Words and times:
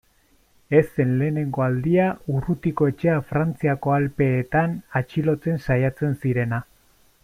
Ez 0.77 0.85
zen 0.95 1.11
lehenengo 1.19 1.65
aldia 1.65 2.07
Urrutikoetxea 2.37 3.19
Frantziako 3.33 3.95
Alpeetan 3.99 4.77
atxilotzen 5.03 5.65
saiatzen 5.69 6.21
zirena. 6.25 6.67